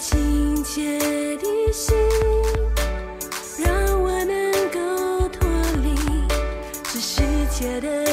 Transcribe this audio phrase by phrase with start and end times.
[0.00, 0.98] 亲切
[1.36, 1.94] 的心，
[3.58, 5.46] 让我能够脱
[5.82, 5.94] 离
[6.90, 7.20] 这世
[7.50, 8.09] 界的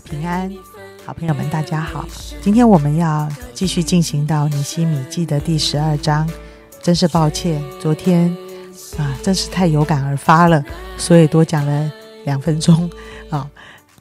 [0.00, 0.52] 平安，
[1.04, 2.06] 好朋友们大家好。
[2.42, 6.28] 今天我们要继续进行到尼希米记的第十二章。
[6.82, 8.30] 真是抱歉，昨天
[8.96, 10.64] 啊，真是太有感而发了，
[10.96, 11.90] 所以多讲了
[12.24, 12.88] 两分钟
[13.28, 13.50] 啊。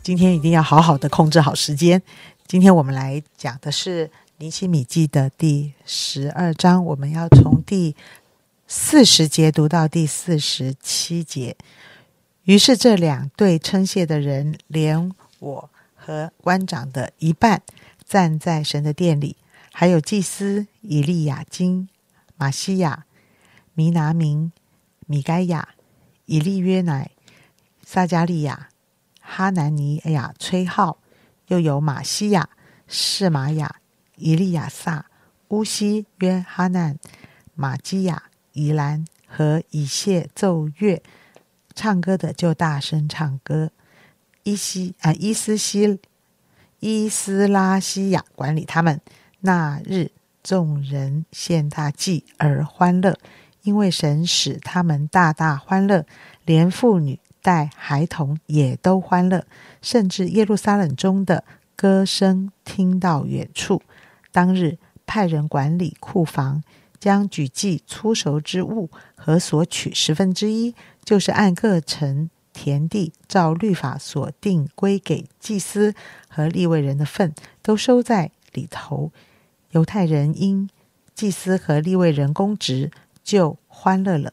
[0.03, 1.99] 今天一定要好好的控制好时间。
[2.45, 7.95] 今天我们来讲的是尼希米记的第十二章，我们要从第
[8.67, 11.55] 四十节读到第四十七节。
[12.43, 15.69] 于是这两对称谢的人，连我
[16.05, 17.63] 和官长的一半，
[18.05, 19.37] 站在神的殿里，
[19.73, 21.89] 还有祭司以利亚金、
[22.37, 23.05] 马西亚、
[23.73, 24.51] 弥拿明、
[25.07, 25.69] 米该亚、
[26.25, 27.09] 以利约乃、
[27.83, 28.69] 撒加利亚、
[29.19, 30.99] 哈南尼亚崔号，
[31.47, 32.49] 又有马西亚、
[32.87, 33.77] 士玛雅、
[34.17, 35.07] 以利亚撒、
[35.47, 36.99] 乌西、约哈难、
[37.55, 41.01] 马基亚、以兰和以谢奏乐。
[41.73, 43.71] 唱歌的就大声唱歌。
[44.45, 45.99] 伊西啊，伊斯西
[46.79, 49.01] 伊斯拉西亚管理他们。
[49.39, 50.11] 那日
[50.43, 53.17] 众人献大祭而欢乐，
[53.63, 56.05] 因为神使他们大大欢乐，
[56.45, 59.47] 连妇女带孩童也都欢乐，
[59.81, 61.43] 甚至耶路撒冷中的
[61.75, 63.81] 歌声听到远处。
[64.31, 66.63] 当日派人管理库房，
[66.99, 70.75] 将举祭粗熟之物和所取十分之一。
[71.03, 75.93] 就是按各城田地照律法所定归给祭司
[76.29, 79.11] 和立位人的份，都收在里头。
[79.71, 80.69] 犹太人因
[81.13, 82.89] 祭司和立位人公职，
[83.21, 84.31] 就欢乐了。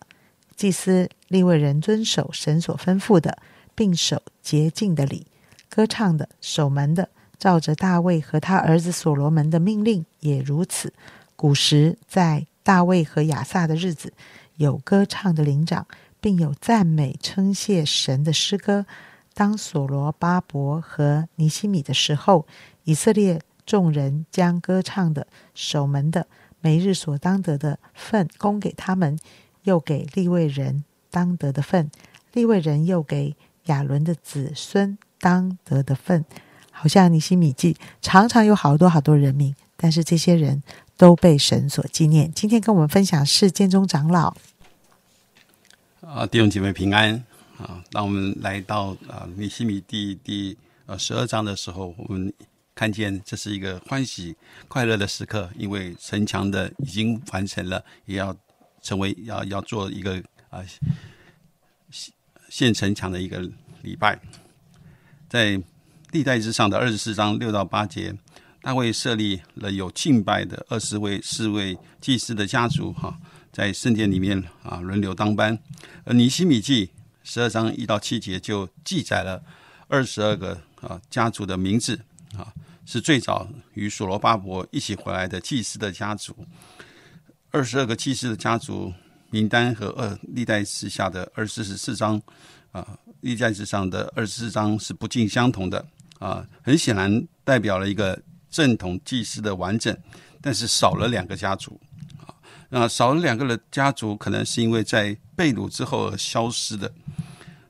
[0.56, 3.38] 祭司、立位人遵守神所吩咐的，
[3.74, 5.26] 并守洁净的礼，
[5.69, 10.92] 歌唱的、守门的，照着大卫和他儿子所罗门的命令也如此。
[11.34, 14.12] 古时在大卫和亚萨的日子，
[14.58, 15.84] 有歌唱的灵长。
[16.22, 18.86] 并有赞美称谢神的诗歌。
[19.34, 22.46] 当所罗巴伯和尼西米的时候，
[22.84, 26.28] 以色列众人将歌唱的、守门的
[26.60, 29.18] 每日所当得的份供给他们，
[29.64, 31.90] 又给利未人当得的份，
[32.32, 33.34] 利未人又给
[33.64, 36.24] 亚伦的子孙当得的份。
[36.70, 40.62] 好像尼西米记常常有好多好多人名，但是这些人
[40.96, 42.30] 都被神所纪念。
[42.32, 44.36] 今天跟我们分享是建中长老。
[46.02, 47.14] 啊，弟兄姐妹平安
[47.58, 47.82] 啊！
[47.92, 52.32] 当我们来到啊尼西米第第呃十二章的时候，我们
[52.74, 54.34] 看见这是一个欢喜
[54.66, 58.36] 快乐的时刻，因为城墙的已经完成了，也要
[58.82, 60.20] 成为要要做一个
[60.50, 60.64] 啊
[62.48, 63.40] 现城墙的一个
[63.82, 64.19] 礼拜。
[65.28, 65.62] 在
[66.10, 68.12] 历代之上的二十四章六到八节，
[68.62, 73.18] 大卫设立了有敬拜的二十位四位祭司的家族哈。
[73.52, 75.58] 在圣殿里面啊，轮流当班。
[76.04, 76.88] 而尼西米记
[77.24, 79.42] 十二章一到七节就记载了
[79.88, 82.00] 二十二个啊家族的名字
[82.34, 82.54] 啊，
[82.86, 86.34] 是最早与所罗巴伯一起回来的祭司的家族。
[87.50, 88.90] 二十二个祭司的家族
[89.28, 92.22] 名单和二历代之下的二四十四章
[92.70, 95.84] 啊，历代之上的二十四章是不尽相同的
[96.20, 98.18] 啊，很显然代表了一个
[98.52, 99.96] 正统祭司的完整，
[100.40, 101.80] 但是少了两个家族
[102.20, 102.30] 啊。
[102.68, 106.92] 那少了两个的家族，可能是因为在被掳之后而消失的。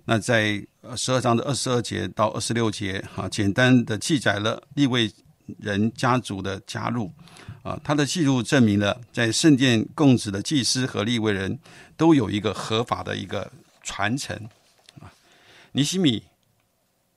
[0.04, 0.62] 那在
[0.96, 5.10] 十二章的二十二节到二十六节，哈，简单的记载了立位
[5.58, 7.10] 人家族的加入。
[7.62, 11.56] 啊，他的记录证明了，在圣殿供职的祭司和立位人
[11.96, 13.48] 都有一个合法的一个
[13.84, 14.36] 传承。
[15.00, 15.06] 啊，
[15.70, 16.24] 尼西米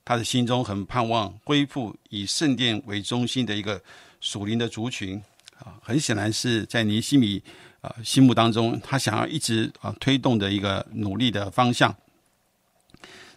[0.06, 3.82] 他的心中很盼望恢复以圣殿为中心的一个
[4.22, 5.22] 属灵的族群。
[5.58, 7.44] 啊，很显然是在尼西米。
[7.82, 11.96] 啊，心目当中，他想要一直啊推动的一个努力的方向。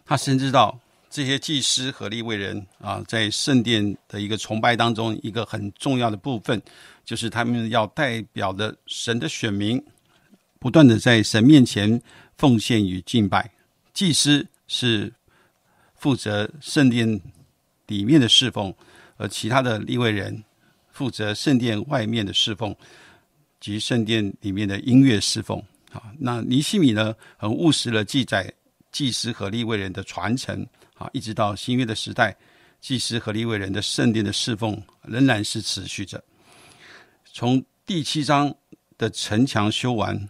[0.07, 0.81] 他深知到
[1.11, 6.63] 这些祭司和利未人啊，在圣殿的一个崇拜当中，一个很重要的部分，
[7.05, 9.85] 就是他们要代表的神的选民，
[10.59, 12.01] 不断的在神面前
[12.39, 13.51] 奉献与敬拜。
[13.93, 15.13] 祭司是
[15.99, 17.21] 负责圣殿
[17.87, 18.75] 里面的侍奉，
[19.17, 20.43] 而其他的立位人
[20.91, 22.75] 负责圣殿外面的侍奉。
[23.61, 25.59] 及圣殿里面的音乐侍奉，
[25.91, 28.49] 啊，那尼西米呢很务实的记载
[28.93, 30.65] 祭司和立位人的传承
[30.95, 32.37] 啊，一直到新约的时代，
[32.81, 36.23] 祭司和立位人的圣殿的侍奉仍然是持续着。
[37.25, 38.55] 从第七章
[38.97, 40.29] 的城墙修完，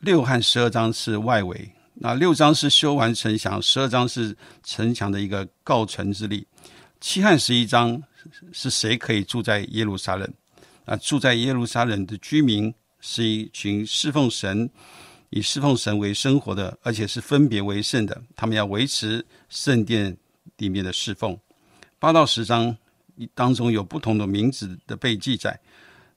[0.00, 6.46] 六和十二章是外围，那六章是修完城墙，十二章是城墙的一个告成之力。
[7.00, 8.00] 七汉十一章
[8.52, 10.32] 是谁可以住在耶路撒冷？
[10.84, 14.70] 啊，住在耶路撒冷的居民是一群侍奉神、
[15.30, 18.22] 以侍奉神为生活的，而且是分别为圣的。
[18.36, 20.16] 他们要维持圣殿
[20.58, 21.36] 里面的侍奉。
[21.98, 22.76] 八到十章
[23.34, 25.58] 当中有不同的名字的被记载，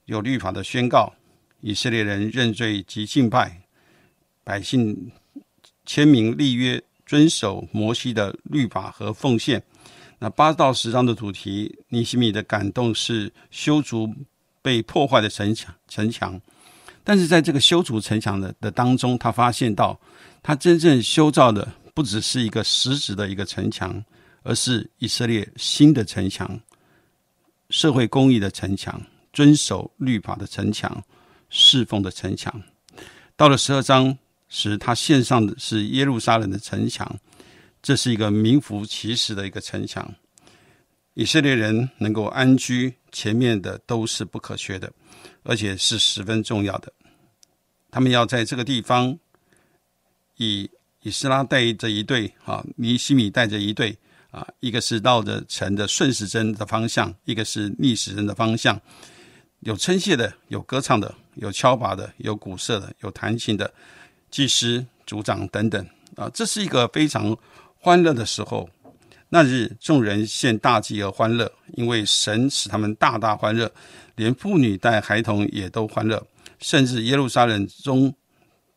[0.05, 1.11] 有律法的宣告，
[1.59, 3.63] 以色列人认罪及敬拜。
[4.43, 5.11] 百姓
[5.93, 9.61] 签名立约，遵守摩西的律法和奉献。
[10.19, 14.09] 那八到十章的主题，尼西米的感动是修筑
[14.61, 15.75] 被破坏的城墙。
[15.89, 16.39] 城墙，
[17.03, 19.99] 但是在这个修筑城墙的的当中，他发现到，
[20.41, 24.01] 他真正修造的不只是一个实质的一个城墙，
[24.43, 26.57] 而是以色列新的城墙，
[27.69, 29.01] 社会公益的城墙，
[29.33, 31.03] 遵守律法的城墙，
[31.49, 32.63] 侍奉的城墙。
[33.35, 34.17] 到了十二章。
[34.53, 37.17] 使他献上的是耶路撒冷的城墙，
[37.81, 40.13] 这是一个名副其实的一个城墙。
[41.13, 44.91] 以色列人能够安居，前面的都是不可缺的，
[45.43, 46.91] 而且是十分重要的。
[47.89, 49.17] 他们要在这个地方，
[50.35, 50.69] 以
[51.01, 53.97] 以斯拉带着一队啊，尼西米带着一队
[54.31, 58.77] 啊，一个是绕着城的顺时针的方向，一个是逆时针的方向，
[59.61, 63.73] 有称谢的，有歌唱的，有敲拔的，有鼓瑟的，有弹琴的。
[64.31, 65.85] 祭司、族长等等
[66.15, 67.37] 啊，这是一个非常
[67.77, 68.67] 欢乐的时候。
[69.33, 73.71] 那日众人献大祭而欢乐，因为神使他们大大欢乐，
[74.15, 76.25] 连妇女带孩童也都欢乐，
[76.59, 78.13] 甚至耶路撒冷中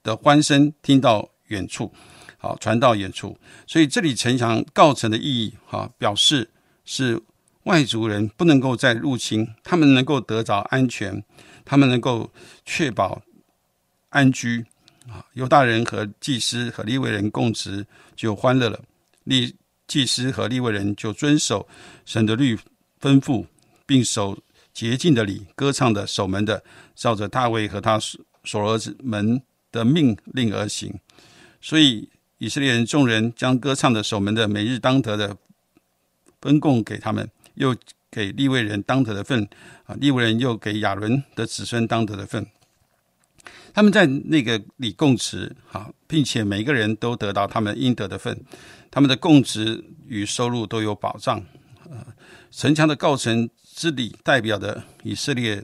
[0.04, 1.92] 的欢声听到远处，
[2.38, 3.36] 好传到远处。
[3.66, 6.48] 所以这里城墙告成的意义，哈，表示
[6.84, 7.20] 是
[7.64, 11.24] 外族人不能够再入侵，他们能够得着安全，
[11.64, 12.30] 他们能够
[12.64, 13.22] 确保
[14.10, 14.64] 安居。
[15.08, 17.86] 啊，犹大人和祭司和利未人共职
[18.16, 18.80] 就欢乐了。
[19.24, 19.54] 利
[19.86, 21.66] 祭司和利未人就遵守
[22.04, 22.58] 神的律
[23.00, 23.44] 吩咐，
[23.84, 24.38] 并守
[24.72, 26.62] 洁净的礼，歌唱的守门的，
[26.94, 27.98] 照着大卫和他
[28.44, 29.40] 所儿子们
[29.70, 30.92] 的命令而行。
[31.60, 32.08] 所以
[32.38, 35.36] 以色列人众人将歌唱的守门的每日当得的
[36.40, 37.76] 分供给他们，又
[38.10, 39.46] 给利未人当得的份
[39.84, 42.46] 啊，利未人又给亚伦的子孙当得的份。
[43.74, 48.40] 他们在那个里供职，好，并且每个人都得到他们应得的份，
[48.88, 51.44] 他们的供职与收入都有保障。
[51.90, 52.06] 呃，
[52.52, 55.62] 城墙的构成之礼代表的以色列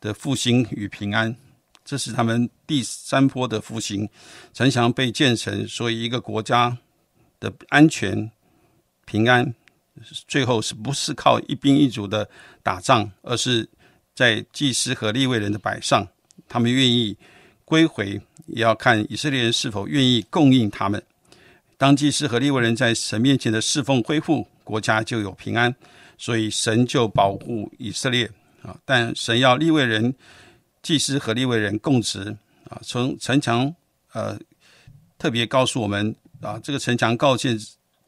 [0.00, 1.36] 的复兴与平安，
[1.84, 4.08] 这是他们第三波的复兴。
[4.54, 6.78] 城墙被建成，所以一个国家
[7.40, 8.30] 的安全
[9.04, 9.52] 平安，
[10.28, 12.30] 最后是不是靠一兵一卒的
[12.62, 13.68] 打仗，而是
[14.14, 16.06] 在祭司和立位人的摆上，
[16.48, 17.18] 他们愿意。
[17.68, 21.02] 归回也要看以色列人是否愿意供应他们。
[21.76, 25.72] 当祭司和利未人在神面前的侍奉恢复，国家就有平安，
[26.16, 28.24] 所以神就保护以色列
[28.62, 28.74] 啊。
[28.86, 30.14] 但神要利未人、
[30.82, 32.34] 祭司和利未人供职
[32.70, 32.80] 啊。
[32.82, 33.72] 从城墙
[34.14, 34.38] 呃
[35.18, 37.58] 特别告诉我们啊，这个城墙告建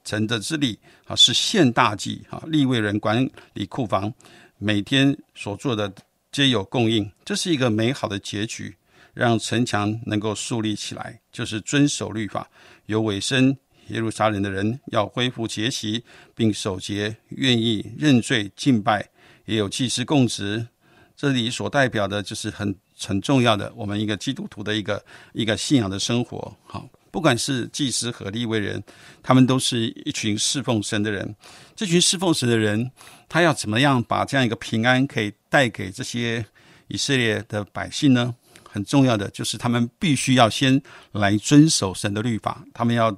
[0.04, 4.10] 成的之礼啊是献大祭啊，利未人管理库房，
[4.56, 5.92] 每天所做的
[6.32, 8.74] 皆有供应，这是一个美好的结局。
[9.14, 12.48] 让城墙能够树立起来，就是遵守律法，
[12.86, 13.56] 有尾声。
[13.88, 19.08] 耶路撒冷的人要恢复节习，并守节，愿意认罪敬拜，
[19.46, 20.68] 也有祭司供职。
[21.16, 26.56] 这里所代表的就是很很重要的，我们一个基督徒的一个一个信仰的生活。
[26.64, 28.80] 好，不管是祭司和利未人，
[29.24, 31.34] 他们都是一群侍奉神的人。
[31.74, 32.92] 这群侍奉神的人，
[33.28, 36.46] 他要怎么样把这样一个平安可以带给这些
[36.86, 38.36] 以色列的百姓呢？
[38.72, 40.80] 很重要的就是，他们必须要先
[41.12, 43.14] 来遵守神的律法，他们要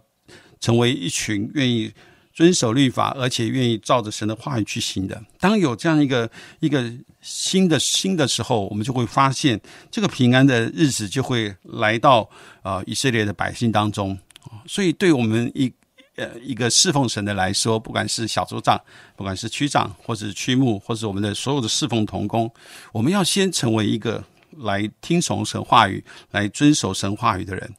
[0.61, 1.93] 成为一群愿意
[2.33, 5.23] 遵守律法，而且愿意照着神的话语去行的。
[5.39, 6.31] 当有这样一个
[6.61, 6.91] 一个
[7.21, 12.27] 新的新的时候，我们就会发现，这个平安的日子就会来到
[12.63, 14.19] 啊以色列的百姓当中。
[14.67, 15.71] 所以，对我们一
[16.17, 18.81] 呃一个侍奉神的来说，不管是小组长，
[19.15, 22.51] 不管是区长，或者是区牧，或者我们的所有的侍奉同工，
[22.93, 24.25] 我们要先成为一个。
[24.59, 27.75] 来听从神话语，来遵守神话语的人。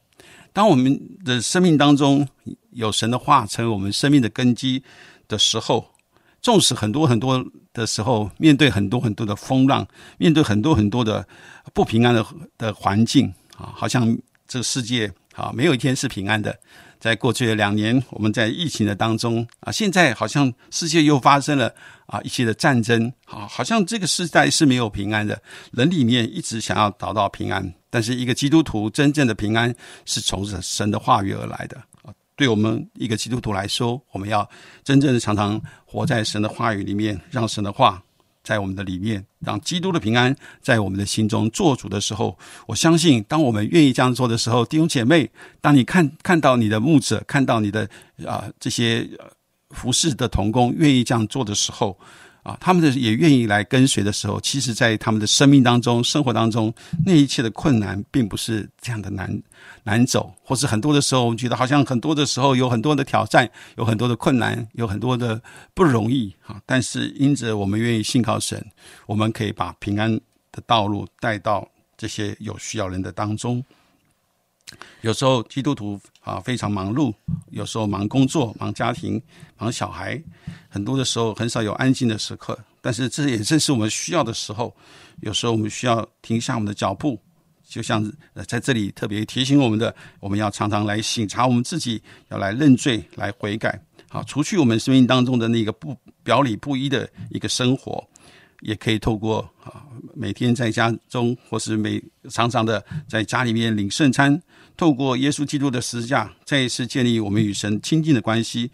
[0.52, 2.28] 当我们的生命当中
[2.72, 4.84] 有神的话成为我们生命的根基
[5.28, 5.92] 的时候，
[6.42, 9.88] 纵使很多很多的时候，面对很多很多的风浪，
[10.18, 11.28] 面对很多很多的
[11.74, 12.26] 不平安的
[12.58, 16.58] 的环境啊，好像这个世界啊，没有一天是平安的。
[17.04, 25.38] 在过去的两年，我们在疫情的当中啊，现在好像世界又发生了啊一些的战争啊，好像这个时代是没有平安的。
[25.74, 32.14] 人里面一直想要找到平安，但是一个基督徒真正的平安是从神的话语而来的啊。
[32.38, 34.50] 对我们一个基督徒来说，我们要
[34.86, 38.02] 真正的常常活在神的话语里面，让神的话。
[38.44, 45.30] 在我们的里面，让基督的平安在我们的心中做主的时候，我相信，当我们愿意这样做的时候，弟兄姐妹，
[45.62, 47.90] 当你看看到你的牧者，看到你的
[48.26, 49.10] 啊这些
[49.70, 51.98] 服侍的童工愿意这样做的时候。
[52.44, 56.74] 啊，他们的也愿意来跟随的时候，其实，在他们的生命当中、生活当中，
[57.06, 59.42] 那一切的困难，并不是这样的难
[59.84, 65.42] 难走，或是很多的时候，我们觉得好像很多的时候有很多的挑战，有很多的困难，有很多的
[65.74, 66.62] 不容易啊。
[66.66, 68.62] 但是，因着我们愿意信靠神，
[69.06, 70.14] 我们可以把平安
[70.52, 71.66] 的道路带到
[71.98, 73.64] 这些有需要人的当中。
[75.02, 77.14] 有时候基督徒啊非常忙碌，
[77.52, 79.22] 有时候忙工作、忙家庭、
[79.58, 80.22] 忙小孩，
[80.70, 82.58] 很多的时候很少有安静的时刻。
[82.82, 84.76] 但是这也正是我们需要的时候。
[85.22, 87.18] 有时候我们需要停下我们的脚步，
[87.66, 88.04] 就像
[88.46, 93.80] 在这里特别提醒我们的，我们要常常来省察我们自己，要来认罪、来悔改，
[94.10, 98.06] 好除去我们生命当中的那个不表里不一的一个生活。
[98.64, 99.84] 也可以透过啊
[100.16, 104.42] 每天在家中，或是每常常的在家里面领圣餐，
[104.76, 108.72] 透过耶稣基督的十字架，再一次建立我们与神亲近的关系。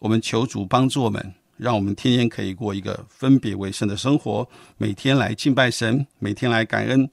[0.00, 7.08] 我们求主帮助我们，让我们天天可以过一个分别为圣的生活，每天来敬拜神，每天来感恩。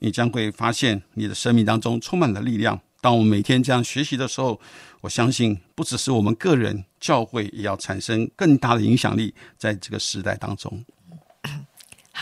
[0.00, 2.78] 你将会发现你的生命当中充满了力量。
[3.00, 4.60] 当我们每天这样学习的时候，
[5.00, 10.84] 我相信不只是我们个人，教会也要产生更大的影响力，在这个时代当中。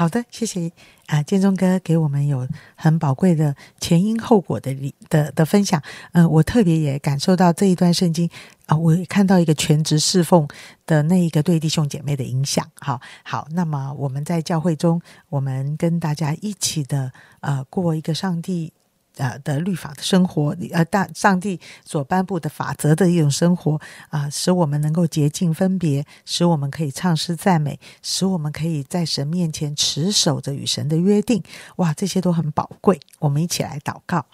[0.00, 0.72] 好的，谢谢
[1.08, 5.82] 啊，建中哥给我们有很宝贵的前因后果的理的的分享。
[6.12, 8.26] 嗯，我特别也感受到这一段圣经
[8.64, 10.48] 啊，我看到一个全职侍奉
[10.86, 12.66] 的那一个对弟兄姐妹的影响。
[12.76, 18.72] 好，好，那么我们在教会中，我们跟大家一起的呃过一个上帝。
[19.16, 31.42] 呃的律法的生活，呃大上帝所颁布的法则的一种生活啊，使我们能够洁净分别，使我们可以唱诗赞美，使我们可以在神面前持守着与神的约定。
[31.76, 32.98] 哇，这些都很宝贵。
[33.18, 34.24] 我们一起来祷告，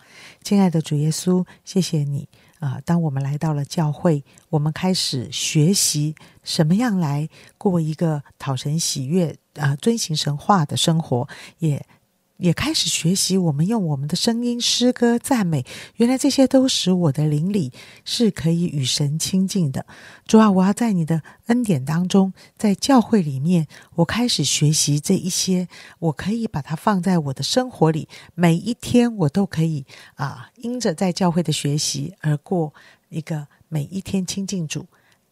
[0.42, 2.28] 亲爱的主耶稣，谢谢你
[2.60, 2.80] 啊！
[2.84, 6.14] 当我们来到了教会，我们开始学习
[6.44, 7.28] 什么样来
[7.58, 11.28] 过一个讨神喜悦啊、遵行神话的生活，
[11.58, 11.84] 也。
[12.38, 15.64] 也开始学习，我们用我们的声音诗歌赞美。
[15.96, 17.72] 原来这些都使我的灵里
[18.04, 19.86] 是可以与神亲近的。
[20.26, 28.08] 主啊，我要在你的恩典当中，在教会里面，我开始学习这一些，我可以把它放在我的生活里。
[28.34, 32.74] 每一天，我都可以啊，因着在教会的学习而过
[33.08, 34.86] 一个每一天亲近主。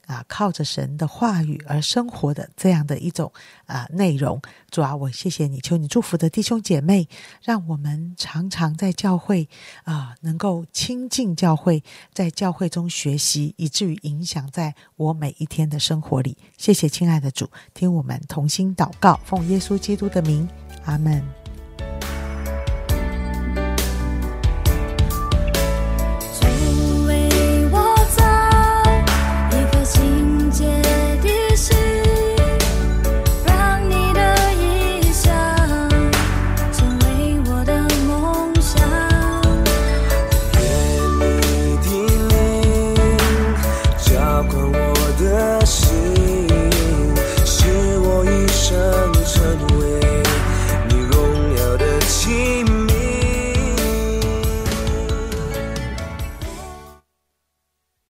[0.07, 3.33] 啊，靠着神的话语而生活的这样的一种
[3.67, 7.09] 啊内容，主啊，我谢谢你，求你祝福的弟兄姐妹，
[7.43, 9.49] 让我们常常在教会
[9.85, 11.83] 啊，能够亲近教会，
[12.13, 16.37] 在教会中学习，以至于影响在我每一天的生活里。
[16.57, 20.49] 谢谢亲爱的主，听我们同心祷告，奉耶稣基督的名，
[20.85, 21.44] 阿门。